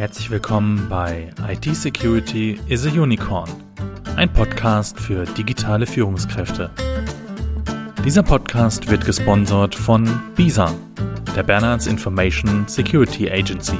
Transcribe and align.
Herzlich 0.00 0.30
willkommen 0.30 0.88
bei 0.88 1.28
IT 1.46 1.76
Security 1.76 2.58
is 2.68 2.86
a 2.86 2.88
Unicorn, 2.88 3.50
ein 4.16 4.32
Podcast 4.32 4.98
für 4.98 5.26
digitale 5.26 5.86
Führungskräfte. 5.86 6.70
Dieser 8.02 8.22
Podcast 8.22 8.90
wird 8.90 9.04
gesponsert 9.04 9.74
von 9.74 10.08
BISA, 10.36 10.74
der 11.36 11.42
Bernards 11.42 11.86
Information 11.86 12.66
Security 12.66 13.30
Agency. 13.30 13.76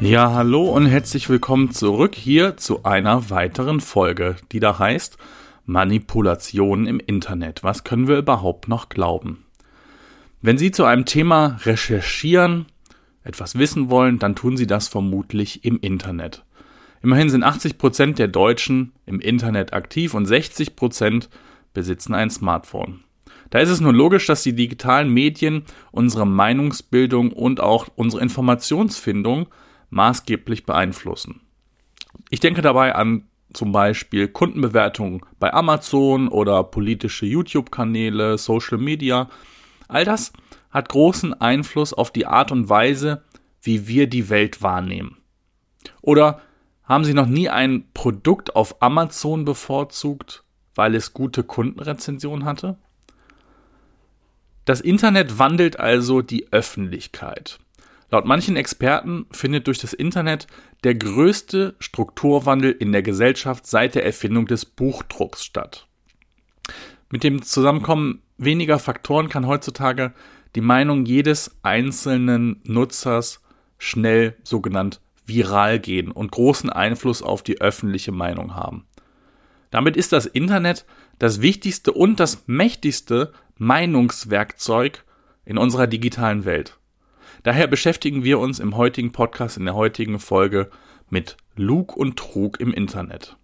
Ja, 0.00 0.32
hallo 0.32 0.70
und 0.72 0.86
herzlich 0.86 1.28
willkommen 1.28 1.70
zurück 1.70 2.16
hier 2.16 2.56
zu 2.56 2.82
einer 2.82 3.30
weiteren 3.30 3.78
Folge, 3.80 4.34
die 4.50 4.58
da 4.58 4.80
heißt 4.80 5.18
Manipulation 5.66 6.88
im 6.88 6.98
Internet. 6.98 7.62
Was 7.62 7.84
können 7.84 8.08
wir 8.08 8.18
überhaupt 8.18 8.66
noch 8.66 8.88
glauben? 8.88 9.44
Wenn 10.40 10.58
Sie 10.58 10.70
zu 10.70 10.84
einem 10.84 11.04
Thema 11.04 11.58
recherchieren, 11.64 12.66
etwas 13.24 13.58
wissen 13.58 13.90
wollen, 13.90 14.18
dann 14.18 14.36
tun 14.36 14.56
Sie 14.56 14.66
das 14.66 14.88
vermutlich 14.88 15.64
im 15.64 15.80
Internet. 15.80 16.44
Immerhin 17.02 17.28
sind 17.28 17.42
80 17.42 17.78
Prozent 17.78 18.18
der 18.18 18.28
Deutschen 18.28 18.92
im 19.06 19.20
Internet 19.20 19.72
aktiv 19.72 20.14
und 20.14 20.26
60 20.26 20.76
Prozent 20.76 21.28
besitzen 21.74 22.14
ein 22.14 22.30
Smartphone. 22.30 23.04
Da 23.50 23.60
ist 23.60 23.68
es 23.68 23.80
nur 23.80 23.92
logisch, 23.92 24.26
dass 24.26 24.42
die 24.42 24.54
digitalen 24.54 25.12
Medien 25.12 25.64
unsere 25.90 26.26
Meinungsbildung 26.26 27.32
und 27.32 27.60
auch 27.60 27.88
unsere 27.96 28.22
Informationsfindung 28.22 29.48
maßgeblich 29.90 30.66
beeinflussen. 30.66 31.40
Ich 32.30 32.40
denke 32.40 32.62
dabei 32.62 32.94
an 32.94 33.24
zum 33.52 33.72
Beispiel 33.72 34.28
Kundenbewertungen 34.28 35.22
bei 35.38 35.52
Amazon 35.52 36.28
oder 36.28 36.62
politische 36.64 37.26
YouTube-Kanäle, 37.26 38.36
Social 38.36 38.78
Media. 38.78 39.30
All 39.88 40.04
das 40.04 40.32
hat 40.70 40.90
großen 40.90 41.34
Einfluss 41.34 41.92
auf 41.92 42.12
die 42.12 42.26
Art 42.26 42.52
und 42.52 42.68
Weise, 42.68 43.24
wie 43.60 43.88
wir 43.88 44.06
die 44.06 44.28
Welt 44.28 44.62
wahrnehmen. 44.62 45.16
Oder 46.02 46.42
haben 46.84 47.04
Sie 47.04 47.14
noch 47.14 47.26
nie 47.26 47.48
ein 47.48 47.84
Produkt 47.92 48.54
auf 48.54 48.80
Amazon 48.82 49.44
bevorzugt, 49.44 50.44
weil 50.74 50.94
es 50.94 51.12
gute 51.12 51.42
Kundenrezensionen 51.42 52.44
hatte? 52.44 52.78
Das 54.64 54.80
Internet 54.80 55.38
wandelt 55.38 55.80
also 55.80 56.20
die 56.20 56.52
Öffentlichkeit. 56.52 57.58
Laut 58.10 58.24
manchen 58.24 58.56
Experten 58.56 59.26
findet 59.30 59.66
durch 59.66 59.78
das 59.78 59.92
Internet 59.92 60.46
der 60.84 60.94
größte 60.94 61.74
Strukturwandel 61.78 62.72
in 62.72 62.92
der 62.92 63.02
Gesellschaft 63.02 63.66
seit 63.66 63.94
der 63.94 64.06
Erfindung 64.06 64.46
des 64.46 64.64
Buchdrucks 64.64 65.44
statt. 65.44 65.87
Mit 67.10 67.24
dem 67.24 67.42
Zusammenkommen 67.42 68.22
weniger 68.36 68.78
Faktoren 68.78 69.28
kann 69.28 69.46
heutzutage 69.46 70.12
die 70.54 70.60
Meinung 70.60 71.06
jedes 71.06 71.56
einzelnen 71.62 72.60
Nutzers 72.64 73.42
schnell 73.78 74.36
sogenannt 74.42 75.00
viral 75.24 75.78
gehen 75.78 76.10
und 76.10 76.30
großen 76.30 76.70
Einfluss 76.70 77.22
auf 77.22 77.42
die 77.42 77.60
öffentliche 77.60 78.12
Meinung 78.12 78.54
haben. 78.54 78.86
Damit 79.70 79.96
ist 79.96 80.12
das 80.12 80.26
Internet 80.26 80.86
das 81.18 81.40
wichtigste 81.42 81.92
und 81.92 82.20
das 82.20 82.44
mächtigste 82.46 83.32
Meinungswerkzeug 83.56 85.04
in 85.44 85.58
unserer 85.58 85.86
digitalen 85.86 86.44
Welt. 86.44 86.78
Daher 87.42 87.66
beschäftigen 87.66 88.24
wir 88.24 88.38
uns 88.38 88.58
im 88.58 88.76
heutigen 88.76 89.12
Podcast, 89.12 89.56
in 89.56 89.64
der 89.64 89.74
heutigen 89.74 90.18
Folge 90.18 90.70
mit 91.10 91.36
Lug 91.56 91.96
und 91.96 92.18
Trug 92.18 92.60
im 92.60 92.72
Internet. 92.72 93.36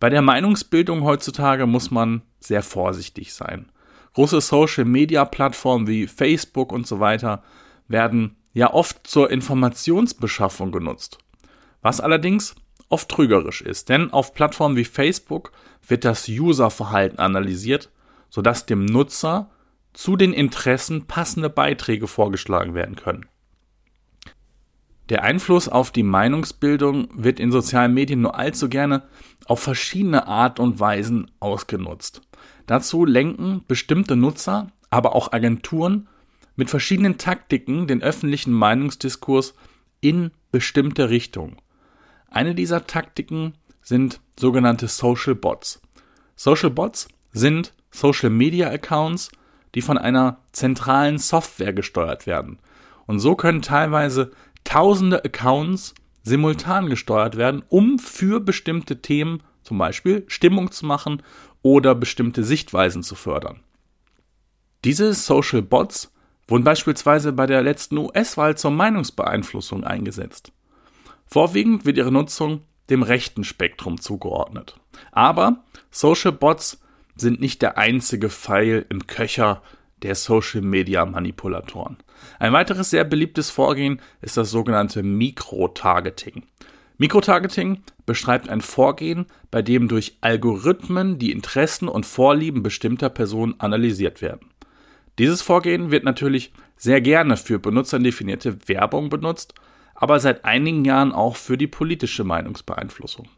Bei 0.00 0.08
der 0.08 0.22
Meinungsbildung 0.22 1.04
heutzutage 1.04 1.66
muss 1.66 1.90
man 1.90 2.22
sehr 2.40 2.62
vorsichtig 2.62 3.34
sein. 3.34 3.70
Große 4.14 4.40
Social-Media-Plattformen 4.40 5.86
wie 5.86 6.06
Facebook 6.06 6.72
und 6.72 6.86
so 6.86 7.00
weiter 7.00 7.44
werden 7.86 8.36
ja 8.54 8.72
oft 8.72 9.06
zur 9.06 9.30
Informationsbeschaffung 9.30 10.72
genutzt. 10.72 11.18
Was 11.82 12.00
allerdings 12.00 12.54
oft 12.88 13.10
trügerisch 13.10 13.60
ist, 13.60 13.90
denn 13.90 14.10
auf 14.10 14.32
Plattformen 14.32 14.76
wie 14.76 14.86
Facebook 14.86 15.52
wird 15.86 16.06
das 16.06 16.26
Userverhalten 16.28 17.18
analysiert, 17.18 17.90
sodass 18.30 18.64
dem 18.64 18.86
Nutzer 18.86 19.50
zu 19.92 20.16
den 20.16 20.32
Interessen 20.32 21.06
passende 21.06 21.50
Beiträge 21.50 22.06
vorgeschlagen 22.06 22.74
werden 22.74 22.96
können. 22.96 23.26
Der 25.10 25.24
Einfluss 25.24 25.68
auf 25.68 25.90
die 25.90 26.04
Meinungsbildung 26.04 27.08
wird 27.12 27.40
in 27.40 27.50
sozialen 27.50 27.92
Medien 27.92 28.20
nur 28.20 28.38
allzu 28.38 28.68
gerne 28.68 29.02
auf 29.46 29.60
verschiedene 29.60 30.28
Art 30.28 30.60
und 30.60 30.78
Weisen 30.78 31.30
ausgenutzt. 31.40 32.22
Dazu 32.66 33.04
lenken 33.04 33.64
bestimmte 33.66 34.14
Nutzer, 34.14 34.68
aber 34.88 35.16
auch 35.16 35.32
Agenturen 35.32 36.08
mit 36.54 36.70
verschiedenen 36.70 37.18
Taktiken 37.18 37.88
den 37.88 38.02
öffentlichen 38.02 38.52
Meinungsdiskurs 38.52 39.54
in 40.00 40.30
bestimmte 40.52 41.10
Richtungen. 41.10 41.56
Eine 42.28 42.54
dieser 42.54 42.86
Taktiken 42.86 43.54
sind 43.82 44.20
sogenannte 44.38 44.86
Social 44.86 45.34
Bots. 45.34 45.82
Social 46.36 46.70
Bots 46.70 47.08
sind 47.32 47.74
Social 47.90 48.30
Media 48.30 48.70
Accounts, 48.70 49.32
die 49.74 49.82
von 49.82 49.98
einer 49.98 50.38
zentralen 50.52 51.18
Software 51.18 51.72
gesteuert 51.72 52.28
werden. 52.28 52.60
Und 53.06 53.18
so 53.18 53.34
können 53.34 53.60
teilweise 53.60 54.30
tausende 54.70 55.24
Accounts 55.24 55.94
simultan 56.22 56.88
gesteuert 56.88 57.36
werden, 57.36 57.64
um 57.68 57.98
für 57.98 58.38
bestimmte 58.38 59.02
Themen 59.02 59.42
zum 59.64 59.78
Beispiel 59.78 60.24
Stimmung 60.28 60.70
zu 60.70 60.86
machen 60.86 61.24
oder 61.60 61.96
bestimmte 61.96 62.44
Sichtweisen 62.44 63.02
zu 63.02 63.16
fördern. 63.16 63.60
Diese 64.84 65.12
Social 65.12 65.62
Bots 65.62 66.14
wurden 66.46 66.62
beispielsweise 66.62 67.32
bei 67.32 67.46
der 67.46 67.62
letzten 67.62 67.98
US-Wahl 67.98 68.56
zur 68.56 68.70
Meinungsbeeinflussung 68.70 69.82
eingesetzt. 69.82 70.52
Vorwiegend 71.26 71.84
wird 71.84 71.96
ihre 71.96 72.12
Nutzung 72.12 72.62
dem 72.90 73.02
rechten 73.02 73.42
Spektrum 73.42 74.00
zugeordnet. 74.00 74.78
Aber 75.10 75.64
Social 75.90 76.32
Bots 76.32 76.80
sind 77.16 77.40
nicht 77.40 77.60
der 77.62 77.76
einzige 77.76 78.30
Pfeil 78.30 78.86
im 78.88 79.08
Köcher 79.08 79.62
der 80.02 80.14
Social 80.14 80.62
Media 80.62 81.04
Manipulatoren. 81.04 81.96
Ein 82.38 82.52
weiteres 82.52 82.90
sehr 82.90 83.04
beliebtes 83.04 83.50
Vorgehen 83.50 84.00
ist 84.20 84.36
das 84.36 84.50
sogenannte 84.50 85.02
Mikrotargeting. 85.02 86.44
Mikrotargeting 86.98 87.82
beschreibt 88.04 88.48
ein 88.48 88.60
Vorgehen, 88.60 89.26
bei 89.50 89.62
dem 89.62 89.88
durch 89.88 90.18
Algorithmen 90.20 91.18
die 91.18 91.32
Interessen 91.32 91.88
und 91.88 92.04
Vorlieben 92.04 92.62
bestimmter 92.62 93.08
Personen 93.08 93.54
analysiert 93.58 94.20
werden. 94.20 94.50
Dieses 95.18 95.42
Vorgehen 95.42 95.90
wird 95.90 96.04
natürlich 96.04 96.52
sehr 96.76 97.00
gerne 97.00 97.36
für 97.36 97.58
benutzerdefinierte 97.58 98.68
Werbung 98.68 99.08
benutzt, 99.08 99.54
aber 99.94 100.20
seit 100.20 100.44
einigen 100.44 100.84
Jahren 100.84 101.12
auch 101.12 101.36
für 101.36 101.58
die 101.58 101.66
politische 101.66 102.24
Meinungsbeeinflussung. 102.24 103.28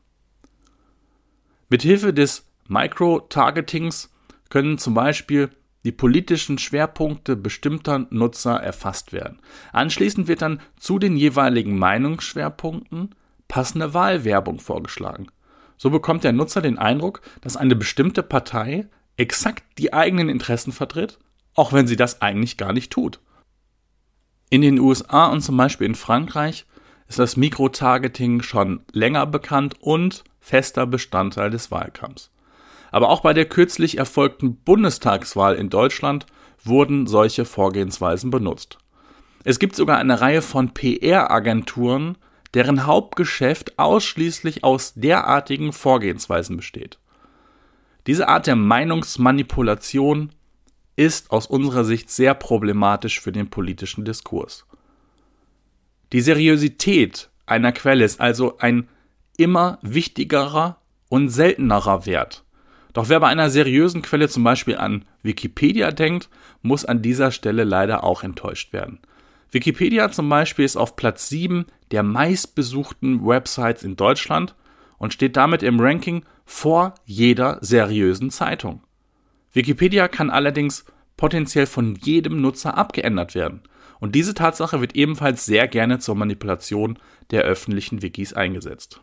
Mithilfe 1.69 2.13
des 2.13 2.47
Micro-Targetings 2.69 4.11
können 4.49 4.79
zum 4.79 4.95
Beispiel 4.95 5.51
die 5.85 5.93
politischen 5.93 6.59
Schwerpunkte 6.59 7.37
bestimmter 7.37 8.07
Nutzer 8.11 8.57
erfasst 8.57 9.13
werden. 9.13 9.41
Anschließend 9.73 10.29
wird 10.29 10.43
dann 10.43 10.61
zu 10.77 10.99
den 10.99 11.17
jeweiligen 11.17 11.79
Meinungsschwerpunkten 11.79 13.15
passende 13.49 13.93
Wahlwerbung 13.95 14.61
vorgeschlagen. 14.61 15.29
So 15.77 15.91
bekommt 15.91 16.25
der 16.25 16.33
Nutzer 16.33 16.63
den 16.63 16.79
Eindruck, 16.79 17.21
dass 17.41 17.57
eine 17.57 17.77
bestimmte 17.77 18.23
Partei 18.23 18.89
exakt 19.17 19.65
die 19.79 19.93
eigenen 19.93 20.29
Interessen 20.29 20.73
vertritt, 20.73 21.19
auch 21.55 21.73
wenn 21.73 21.87
sie 21.87 21.97
das 21.97 22.23
eigentlich 22.23 22.57
gar 22.57 22.73
nicht 22.73 22.93
tut. 22.93 23.21
In 24.49 24.63
den 24.63 24.79
USA 24.79 25.27
und 25.27 25.41
zum 25.41 25.57
Beispiel 25.57 25.87
in 25.87 25.95
Frankreich 25.95 26.67
ist 27.09 27.19
das 27.19 27.37
Mikrotargeting 27.37 28.43
schon 28.43 28.81
länger 28.93 29.27
bekannt 29.27 29.75
und 29.81 30.25
fester 30.41 30.87
Bestandteil 30.87 31.51
des 31.51 31.71
Wahlkampfs. 31.71 32.32
Aber 32.93 33.09
auch 33.09 33.21
bei 33.21 33.33
der 33.33 33.47
kürzlich 33.47 33.99
erfolgten 33.99 34.55
Bundestagswahl 34.57 35.57
in 35.57 35.71
Deutschland 35.71 36.27
wurden 36.63 37.09
solche 37.09 37.45
Vorgehensweisen 37.45 38.31
benutzt. 38.31 38.79
Es 39.43 39.59
gibt 39.59 39.75
sogar 39.75 39.99
eine 39.99 40.21
Reihe 40.21 40.43
von 40.43 40.73
PR-Agenturen, 40.73 42.17
deren 42.55 42.87
Hauptgeschäft 42.87 43.79
ausschließlich 43.79 44.63
aus 44.63 44.95
derartigen 44.95 45.73
Vorgehensweisen 45.73 46.57
besteht. 46.57 46.99
Diese 48.07 48.29
Art 48.29 48.47
der 48.47 48.57
Meinungsmanipulation 48.57 50.31
ist 50.95 51.31
aus 51.31 51.47
unserer 51.47 51.85
Sicht 51.85 52.11
sehr 52.11 52.35
problematisch 52.35 53.21
für 53.21 53.33
den 53.33 53.49
politischen 53.49 54.05
Diskurs. 54.05 54.67
Die 56.13 56.21
Seriosität 56.21 57.31
einer 57.47 57.73
Quelle 57.73 58.05
ist 58.05 58.21
also 58.21 58.59
ein 58.59 58.89
immer 59.39 59.79
wichtigerer 59.83 60.79
und 61.09 61.31
seltenerer 61.31 62.07
Wert. 62.07 62.42
Doch 62.93 63.09
wer 63.09 63.21
bei 63.21 63.29
einer 63.29 63.51
seriösen 63.51 64.03
Quelle 64.03 64.29
zum 64.29 64.45
Beispiel 64.45 64.77
an 64.77 65.05
Wikipedia 65.23 65.91
denkt, 65.93 66.29
muss 66.61 66.85
an 66.85 67.03
dieser 67.03 67.31
Stelle 67.31 67.65
leider 67.65 68.05
auch 68.05 68.23
enttäuscht 68.23 68.73
werden. 68.73 69.01
Wikipedia 69.51 70.11
zum 70.11 70.29
Beispiel 70.29 70.65
ist 70.65 70.77
auf 70.77 70.97
Platz 70.97 71.29
7 71.29 71.67
der 71.91 72.03
meistbesuchten 72.03 73.27
Websites 73.27 73.83
in 73.83 73.97
Deutschland 73.97 74.55
und 74.99 75.13
steht 75.13 75.37
damit 75.37 75.63
im 75.63 75.81
Ranking 75.81 76.25
vor 76.45 76.95
jeder 77.05 77.59
seriösen 77.61 78.31
Zeitung. 78.31 78.83
Wikipedia 79.53 80.09
kann 80.09 80.31
allerdings 80.31 80.85
potenziell 81.17 81.67
von 81.67 81.97
jedem 81.97 82.41
Nutzer 82.41 82.77
abgeändert 82.77 83.35
werden. 83.35 83.63
Und 84.01 84.15
diese 84.15 84.35
Tatsache 84.35 84.81
wird 84.81 84.97
ebenfalls 84.97 85.45
sehr 85.45 85.69
gerne 85.69 85.99
zur 85.99 86.17
Manipulation 86.17 86.99
der 87.31 87.43
öffentlichen 87.43 88.03
Wikis 88.03 88.33
eingesetzt. 88.33 89.01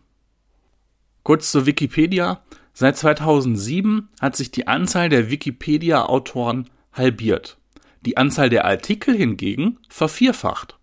Kurz 1.23 1.51
zur 1.51 1.65
Wikipedia. 1.65 2.41
Seit 2.79 2.95
2007 2.95 4.07
hat 4.21 4.37
sich 4.37 4.51
die 4.51 4.67
Anzahl 4.67 5.09
der 5.09 5.29
Wikipedia-Autoren 5.29 6.69
halbiert. 6.93 7.57
Die 8.05 8.15
Anzahl 8.15 8.49
der 8.49 8.63
Artikel 8.63 9.17
hingegen 9.17 9.79
vervierfacht. 9.89 10.79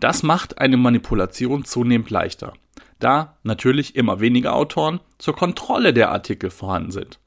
Das 0.00 0.22
macht 0.22 0.58
eine 0.58 0.76
Manipulation 0.76 1.64
zunehmend 1.64 2.10
leichter, 2.10 2.52
da 2.98 3.38
natürlich 3.42 3.96
immer 3.96 4.20
weniger 4.20 4.54
Autoren 4.54 5.00
zur 5.16 5.34
Kontrolle 5.34 5.94
der 5.94 6.10
Artikel 6.10 6.50
vorhanden 6.50 6.90
sind. 6.90 7.20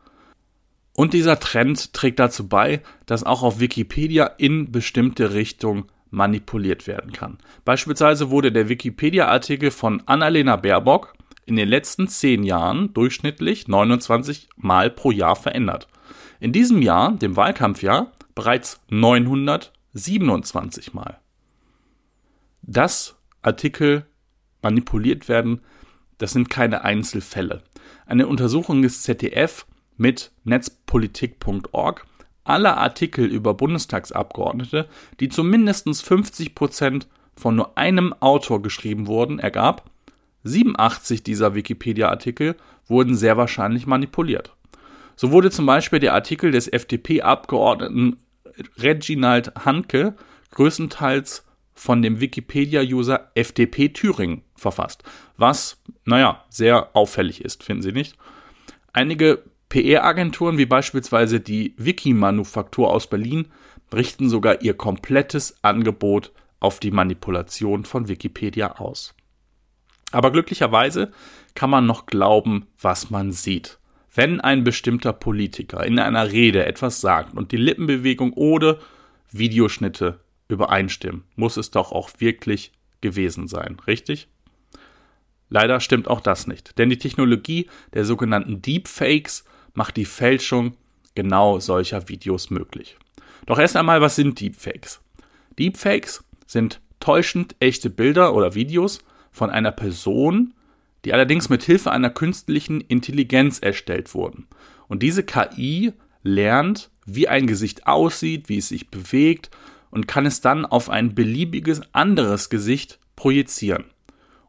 Und 0.95 1.13
dieser 1.13 1.39
Trend 1.39 1.95
trägt 1.95 2.19
dazu 2.19 2.47
bei, 2.47 2.83
dass 3.07 3.23
auch 3.23 3.41
auf 3.41 3.59
Wikipedia 3.59 4.27
in 4.37 4.71
bestimmte 4.71 5.33
Richtungen 5.33 5.85
manipuliert 6.11 6.85
werden 6.85 7.13
kann. 7.13 7.39
Beispielsweise 7.65 8.29
wurde 8.29 8.51
der 8.51 8.69
Wikipedia-Artikel 8.69 9.71
von 9.71 10.03
Annalena 10.05 10.55
Baerbock 10.55 11.15
in 11.45 11.55
den 11.55 11.67
letzten 11.67 12.07
zehn 12.07 12.43
Jahren 12.43 12.93
durchschnittlich 12.93 13.67
29 13.67 14.49
Mal 14.55 14.89
pro 14.89 15.11
Jahr 15.11 15.35
verändert. 15.35 15.87
In 16.39 16.51
diesem 16.51 16.81
Jahr, 16.81 17.13
dem 17.13 17.35
Wahlkampfjahr, 17.35 18.11
bereits 18.35 18.81
927 18.89 20.93
Mal. 20.93 21.19
Dass 22.61 23.15
Artikel 23.41 24.05
manipuliert 24.61 25.27
werden, 25.27 25.61
das 26.17 26.31
sind 26.31 26.49
keine 26.49 26.83
Einzelfälle. 26.83 27.63
Eine 28.05 28.27
Untersuchung 28.27 28.81
des 28.81 29.03
ZDF 29.03 29.65
mit 29.97 30.31
netzpolitik.org 30.43 32.05
aller 32.43 32.77
Artikel 32.77 33.25
über 33.25 33.53
Bundestagsabgeordnete, 33.53 34.87
die 35.19 35.29
zu 35.29 35.43
mindestens 35.43 36.01
50 36.01 36.55
Prozent 36.55 37.07
von 37.35 37.55
nur 37.55 37.77
einem 37.77 38.13
Autor 38.19 38.61
geschrieben 38.61 39.07
wurden, 39.07 39.39
ergab, 39.39 39.89
87 40.43 41.23
dieser 41.23 41.55
Wikipedia-Artikel 41.55 42.55
wurden 42.87 43.15
sehr 43.15 43.37
wahrscheinlich 43.37 43.87
manipuliert. 43.87 44.55
So 45.15 45.31
wurde 45.31 45.51
zum 45.51 45.65
Beispiel 45.65 45.99
der 45.99 46.13
Artikel 46.13 46.51
des 46.51 46.67
FDP-Abgeordneten 46.67 48.17
Reginald 48.77 49.53
Hanke 49.65 50.15
größtenteils 50.51 51.45
von 51.73 52.01
dem 52.01 52.19
Wikipedia-User 52.19 53.31
FDP 53.35 53.89
Thüringen 53.89 54.43
verfasst, 54.55 55.03
was, 55.37 55.81
naja, 56.05 56.43
sehr 56.49 56.95
auffällig 56.95 57.43
ist, 57.43 57.63
finden 57.63 57.81
Sie 57.81 57.91
nicht? 57.91 58.15
Einige 58.91 59.43
PR-Agenturen 59.69 60.59
wie 60.59 60.67
beispielsweise 60.67 61.39
die 61.39 61.73
Wiki-Manufaktur 61.77 62.91
aus 62.91 63.07
Berlin 63.07 63.47
richten 63.91 64.29
sogar 64.29 64.61
ihr 64.61 64.75
komplettes 64.75 65.55
Angebot 65.63 66.31
auf 66.59 66.79
die 66.79 66.91
Manipulation 66.91 67.83
von 67.83 68.07
Wikipedia 68.07 68.73
aus. 68.73 69.15
Aber 70.13 70.31
glücklicherweise 70.31 71.11
kann 71.55 71.71
man 71.71 71.87
noch 71.87 72.05
glauben, 72.05 72.67
was 72.79 73.09
man 73.09 73.31
sieht. 73.31 73.79
Wenn 74.13 74.39
ein 74.39 74.63
bestimmter 74.63 75.11
Politiker 75.11 75.83
in 75.83 75.97
einer 75.97 76.31
Rede 76.31 76.65
etwas 76.65 77.01
sagt 77.01 77.35
und 77.35 77.51
die 77.51 77.57
Lippenbewegung 77.57 78.31
oder 78.33 78.77
Videoschnitte 79.31 80.19
übereinstimmen, 80.49 81.23
muss 81.35 81.57
es 81.57 81.71
doch 81.71 81.91
auch 81.91 82.11
wirklich 82.19 82.73
gewesen 83.01 83.47
sein, 83.47 83.77
richtig? 83.87 84.27
Leider 85.49 85.79
stimmt 85.79 86.07
auch 86.07 86.21
das 86.21 86.45
nicht, 86.45 86.77
denn 86.77 86.91
die 86.91 86.99
Technologie 86.99 87.67
der 87.93 88.05
sogenannten 88.05 88.61
Deepfakes 88.61 89.45
macht 89.73 89.97
die 89.97 90.05
Fälschung 90.05 90.77
genau 91.15 91.59
solcher 91.59 92.07
Videos 92.07 92.51
möglich. 92.51 92.97
Doch 93.47 93.57
erst 93.57 93.75
einmal, 93.75 93.99
was 93.99 94.15
sind 94.15 94.39
Deepfakes? 94.39 95.01
Deepfakes 95.57 96.23
sind 96.45 96.81
täuschend 96.99 97.55
echte 97.59 97.89
Bilder 97.89 98.35
oder 98.35 98.53
Videos 98.53 98.99
von 99.33 99.49
einer 99.49 99.71
Person, 99.71 100.53
die 101.03 101.13
allerdings 101.13 101.49
mit 101.49 101.63
Hilfe 101.63 101.91
einer 101.91 102.09
künstlichen 102.09 102.79
Intelligenz 102.79 103.59
erstellt 103.59 104.13
wurden. 104.13 104.47
Und 104.87 105.03
diese 105.03 105.23
KI 105.23 105.91
lernt, 106.21 106.89
wie 107.05 107.27
ein 107.27 107.47
Gesicht 107.47 107.87
aussieht, 107.87 108.47
wie 108.47 108.59
es 108.59 108.69
sich 108.69 108.89
bewegt 108.89 109.49
und 109.91 110.07
kann 110.07 110.25
es 110.25 110.39
dann 110.39 110.65
auf 110.65 110.89
ein 110.89 111.13
beliebiges 111.13 111.81
anderes 111.93 112.49
Gesicht 112.49 112.99
projizieren. 113.17 113.83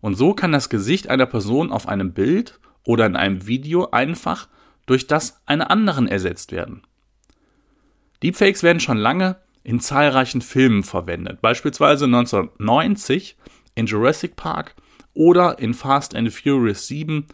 Und 0.00 0.14
so 0.14 0.34
kann 0.34 0.52
das 0.52 0.68
Gesicht 0.68 1.08
einer 1.08 1.26
Person 1.26 1.72
auf 1.72 1.88
einem 1.88 2.12
Bild 2.12 2.60
oder 2.84 3.06
in 3.06 3.16
einem 3.16 3.46
Video 3.46 3.90
einfach 3.90 4.48
durch 4.86 5.06
das 5.06 5.40
einer 5.46 5.70
anderen 5.70 6.06
ersetzt 6.06 6.52
werden. 6.52 6.82
Deepfakes 8.22 8.62
werden 8.62 8.80
schon 8.80 8.98
lange 8.98 9.36
in 9.62 9.80
zahlreichen 9.80 10.42
Filmen 10.42 10.82
verwendet, 10.82 11.40
beispielsweise 11.40 12.04
1990 12.04 13.36
in 13.74 13.86
Jurassic 13.86 14.36
Park 14.36 14.74
oder 15.14 15.58
in 15.58 15.74
Fast 15.74 16.14
and 16.14 16.32
Furious 16.32 16.86
7, 16.86 17.26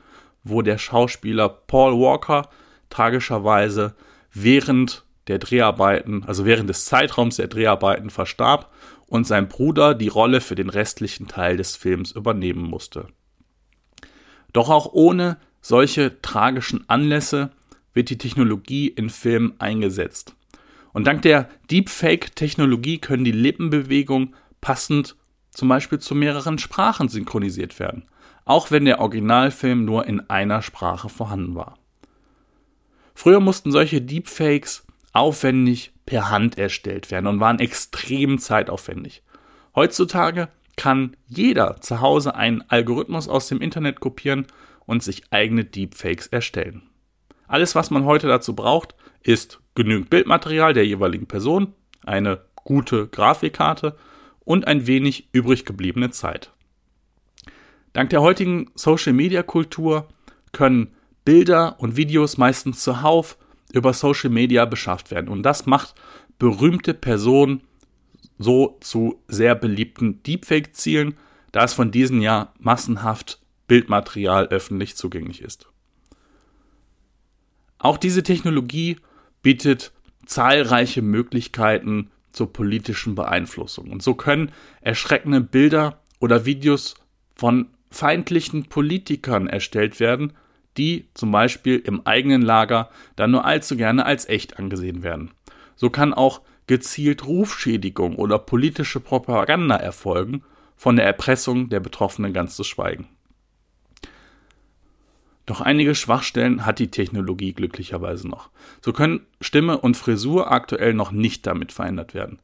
wo 0.45 0.63
der 0.63 0.79
Schauspieler 0.79 1.49
Paul 1.49 1.99
Walker 2.01 2.49
tragischerweise 2.89 3.95
während 4.33 5.05
der 5.27 5.39
Dreharbeiten, 5.39 6.25
also 6.25 6.45
während 6.45 6.69
des 6.69 6.87
Zeitraums 6.87 7.37
der 7.37 7.49
Dreharbeiten 7.49 8.11
verstarb 8.11 8.73
und 9.07 9.27
sein 9.27 9.49
Bruder 9.49 9.95
die 9.95 10.09
Rolle 10.09 10.41
für 10.41 10.55
den 10.55 10.71
restlichen 10.71 11.29
Teil 11.29 11.57
des 11.57 11.77
Films 11.77 12.13
übernehmen 12.13 12.63
musste. 12.63 13.09
Doch 14.53 14.69
auch 14.69 14.93
ohne 14.93 15.37
solche 15.61 16.21
tragischen 16.23 16.89
Anlässe 16.89 17.51
wird 17.93 18.11
die 18.11 18.19
Technologie 18.19 18.89
in 18.89 19.11
Filmen 19.11 19.55
eingesetzt. 19.59 20.35
Und 20.93 21.07
dank 21.07 21.23
der 21.23 21.49
Deepfake-Technologie 21.71 22.99
können 22.99 23.25
die 23.25 23.33
Lippenbewegungen 23.33 24.35
passend 24.61 25.17
zum 25.51 25.69
Beispiel 25.69 25.99
zu 25.99 26.15
mehreren 26.15 26.59
Sprachen 26.59 27.09
synchronisiert 27.09 27.79
werden, 27.79 28.05
auch 28.45 28.71
wenn 28.71 28.85
der 28.85 29.01
Originalfilm 29.01 29.85
nur 29.85 30.07
in 30.07 30.29
einer 30.31 30.63
Sprache 30.63 31.09
vorhanden 31.09 31.55
war. 31.55 31.79
Früher 33.15 33.41
mussten 33.41 33.73
solche 33.73 34.01
Deepfakes 34.01 34.87
aufwendig 35.13 35.93
per 36.07 36.31
Hand 36.31 36.57
erstellt 36.57 37.11
werden 37.11 37.27
und 37.27 37.41
waren 37.41 37.59
extrem 37.59 38.39
zeitaufwendig. 38.39 39.23
Heutzutage 39.75 40.49
kann 40.77 41.17
jeder 41.27 41.81
zu 41.81 42.01
Hause 42.01 42.35
einen 42.35 42.65
Algorithmus 42.69 43.29
aus 43.29 43.49
dem 43.49 43.61
Internet 43.61 44.01
kopieren 44.01 44.47
und 44.87 45.03
sich 45.03 45.25
eigene 45.31 45.65
Deepfakes 45.65 46.29
erstellen. 46.29 46.83
Alles, 47.47 47.75
was 47.75 47.91
man 47.91 48.05
heute 48.05 48.29
dazu 48.29 48.55
braucht, 48.55 48.95
ist 49.23 49.61
genügend 49.75 50.09
Bildmaterial 50.09 50.73
der 50.73 50.87
jeweiligen 50.87 51.27
Person, 51.27 51.75
eine 52.07 52.41
gute 52.55 53.09
Grafikkarte 53.09 53.97
und 54.45 54.67
ein 54.67 54.87
wenig 54.87 55.29
übrig 55.33 55.65
gebliebene 55.65 56.11
Zeit. 56.11 56.53
Dank 57.93 58.11
der 58.11 58.23
heutigen 58.23 58.71
Social-Media-Kultur 58.75 60.09
können 60.53 60.95
Bilder 61.25 61.79
und 61.81 61.97
Videos 61.97 62.39
meistens 62.39 62.83
zuhauf 62.83 63.37
über 63.73 63.93
Social 63.93 64.31
Media 64.31 64.65
beschafft 64.65 65.11
werden. 65.11 65.29
Und 65.29 65.43
das 65.43 65.67
macht 65.67 65.95
berühmte 66.39 66.95
Personen 66.95 67.63
so 68.39 68.79
zu 68.81 69.23
sehr 69.29 69.55
beliebten 69.55 70.23
Deepfake-Zielen, 70.23 71.17
da 71.53 71.65
es 71.65 71.75
von 71.75 71.91
diesen 71.91 72.23
ja 72.23 72.53
massenhaft 72.59 73.41
Bildmaterial 73.67 74.49
öffentlich 74.49 74.97
zugänglich 74.97 75.43
ist. 75.43 75.69
Auch 77.79 77.99
diese 77.99 78.23
Technologie 78.23 78.97
bietet 79.43 79.93
zahlreiche 80.27 81.03
Möglichkeiten 81.03 82.11
zur 82.33 82.53
politischen 82.53 83.15
Beeinflussung. 83.15 83.91
Und 83.91 84.03
so 84.03 84.15
können 84.15 84.53
erschreckende 84.81 85.41
Bilder 85.41 86.01
oder 86.19 86.45
Videos 86.45 86.95
von 87.35 87.69
feindlichen 87.91 88.69
Politikern 88.69 89.49
erstellt 89.49 90.01
werden, 90.01 90.33
die 90.77 91.09
zum 91.15 91.33
Beispiel 91.33 91.79
im 91.79 92.07
eigenen 92.07 92.43
Lager 92.43 92.91
dann 93.17 93.33
nur 93.33 93.45
allzu 93.45 93.77
gerne 93.77 94.07
als 94.07 94.29
echt 94.29 94.59
angesehen 94.59 95.03
werden. 95.03 95.33
So 95.75 95.91
kann 95.91 96.15
auch 96.15 96.43
gezielt 96.67 97.27
Rufschädigung 97.27 98.17
oder 98.17 98.39
politische 98.39 99.01
Propaganda 99.01 99.77
erfolgen, 99.77 100.45
von 100.77 100.97
der 100.97 101.05
Erpressung 101.05 101.69
der 101.69 101.81
Betroffenen 101.81 102.33
ganz 102.33 102.57
zu 102.57 102.65
schweigen. 102.65 103.09
Doch 105.51 105.61
einige 105.61 105.97
Schwachstellen 105.97 106.65
hat 106.65 106.79
die 106.79 106.93
Technologie 106.93 107.53
glücklicherweise 107.55 108.29
noch. 108.29 108.51
So 108.83 108.93
können 108.93 109.27
Stimme 109.41 109.79
und 109.79 109.97
Frisur 109.97 110.53
aktuell 110.53 110.95
noch 110.95 111.11
nicht 111.11 111.45
damit 111.45 111.73
verändert 111.73 112.15
werden. 112.15 112.39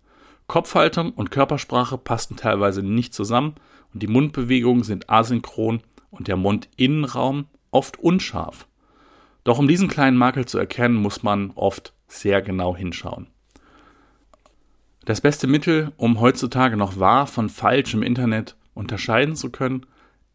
Kopfhaltung 0.48 1.12
und 1.12 1.30
Körpersprache 1.30 1.98
passen 1.98 2.34
teilweise 2.34 2.82
nicht 2.82 3.14
zusammen 3.14 3.54
und 3.94 4.02
die 4.02 4.08
Mundbewegungen 4.08 4.82
sind 4.82 5.08
asynchron 5.08 5.82
und 6.10 6.26
der 6.26 6.36
Mundinnenraum 6.36 7.46
oft 7.70 7.96
unscharf. 8.00 8.66
Doch 9.44 9.60
um 9.60 9.68
diesen 9.68 9.86
kleinen 9.86 10.16
Makel 10.16 10.46
zu 10.46 10.58
erkennen, 10.58 10.96
muss 10.96 11.22
man 11.22 11.52
oft 11.54 11.92
sehr 12.08 12.42
genau 12.42 12.74
hinschauen. 12.74 13.28
Das 15.04 15.20
beste 15.20 15.46
Mittel, 15.46 15.92
um 15.96 16.18
heutzutage 16.18 16.76
noch 16.76 16.98
wahr 16.98 17.28
von 17.28 17.50
falsch 17.50 17.94
im 17.94 18.02
Internet 18.02 18.56
unterscheiden 18.74 19.36
zu 19.36 19.50
können, 19.50 19.86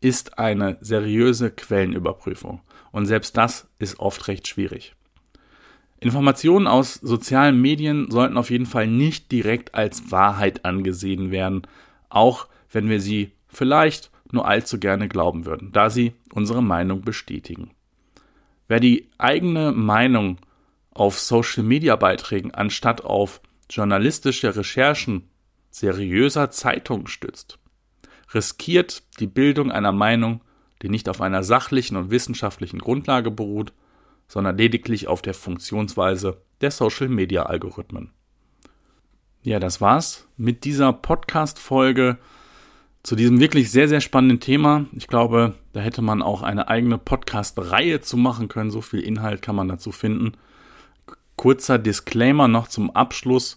ist 0.01 0.39
eine 0.39 0.77
seriöse 0.81 1.51
Quellenüberprüfung. 1.51 2.61
Und 2.91 3.05
selbst 3.05 3.37
das 3.37 3.69
ist 3.79 3.99
oft 3.99 4.27
recht 4.27 4.47
schwierig. 4.47 4.95
Informationen 5.99 6.65
aus 6.65 6.95
sozialen 6.95 7.61
Medien 7.61 8.09
sollten 8.09 8.37
auf 8.37 8.49
jeden 8.49 8.65
Fall 8.65 8.87
nicht 8.87 9.31
direkt 9.31 9.75
als 9.75 10.11
Wahrheit 10.11 10.65
angesehen 10.65 11.29
werden, 11.29 11.61
auch 12.09 12.47
wenn 12.71 12.89
wir 12.89 12.99
sie 12.99 13.31
vielleicht 13.47 14.09
nur 14.31 14.47
allzu 14.47 14.79
gerne 14.79 15.07
glauben 15.07 15.45
würden, 15.45 15.71
da 15.71 15.89
sie 15.89 16.13
unsere 16.33 16.63
Meinung 16.63 17.01
bestätigen. 17.01 17.71
Wer 18.67 18.79
die 18.79 19.09
eigene 19.17 19.71
Meinung 19.73 20.37
auf 20.91 21.19
Social-Media-Beiträgen 21.19 22.51
anstatt 22.51 23.03
auf 23.03 23.41
journalistische 23.69 24.55
Recherchen 24.55 25.29
seriöser 25.69 26.49
Zeitungen 26.49 27.07
stützt, 27.07 27.59
riskiert 28.33 29.03
die 29.19 29.27
Bildung 29.27 29.71
einer 29.71 29.91
Meinung, 29.91 30.41
die 30.81 30.89
nicht 30.89 31.09
auf 31.09 31.21
einer 31.21 31.43
sachlichen 31.43 31.97
und 31.97 32.11
wissenschaftlichen 32.11 32.79
Grundlage 32.79 33.31
beruht, 33.31 33.73
sondern 34.27 34.57
lediglich 34.57 35.07
auf 35.07 35.21
der 35.21 35.33
Funktionsweise 35.33 36.41
der 36.61 36.71
Social-Media-Algorithmen. 36.71 38.11
Ja, 39.43 39.59
das 39.59 39.81
war's 39.81 40.27
mit 40.37 40.63
dieser 40.65 40.93
Podcast-Folge 40.93 42.17
zu 43.03 43.15
diesem 43.15 43.39
wirklich 43.39 43.71
sehr, 43.71 43.87
sehr 43.87 44.01
spannenden 44.01 44.39
Thema. 44.39 44.85
Ich 44.95 45.07
glaube, 45.07 45.55
da 45.73 45.79
hätte 45.79 46.03
man 46.03 46.21
auch 46.21 46.43
eine 46.43 46.67
eigene 46.67 46.99
Podcast-Reihe 46.99 48.01
zu 48.01 48.17
machen 48.17 48.47
können. 48.47 48.69
So 48.69 48.81
viel 48.81 48.99
Inhalt 48.99 49.41
kann 49.41 49.55
man 49.55 49.67
dazu 49.67 49.91
finden. 49.91 50.33
Kurzer 51.35 51.79
Disclaimer 51.79 52.47
noch 52.47 52.67
zum 52.67 52.91
Abschluss. 52.91 53.55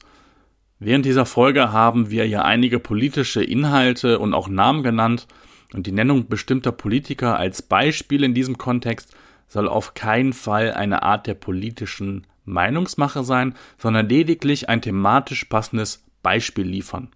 Während 0.78 1.07
dieser 1.07 1.26
Folge 1.26 1.73
haben 1.73 2.11
wir 2.11 2.26
ja 2.26 2.43
einige 2.43 2.78
politische 2.78 3.43
Inhalte 3.43 4.19
und 4.19 4.35
auch 4.35 4.49
Namen 4.49 4.83
genannt 4.83 5.26
und 5.73 5.87
die 5.87 5.93
Nennung 5.93 6.28
bestimmter 6.28 6.73
Politiker 6.73 7.38
als 7.38 7.62
Beispiel 7.62 8.25
in 8.25 8.35
diesem 8.35 8.59
Kontext 8.59 9.14
soll 9.47 9.69
auf 9.69 9.95
keinen 9.95 10.33
Fall 10.33 10.73
eine 10.73 11.02
Art 11.02 11.26
der 11.26 11.35
politischen 11.35 12.26
Meinungsmache 12.45 13.25
sein, 13.25 13.54
sondern 13.78 14.09
lediglich 14.09 14.69
ein 14.69 14.83
thematisch 14.83 15.45
passendes 15.45 16.04
Beispiel 16.23 16.66
liefern. 16.66 17.09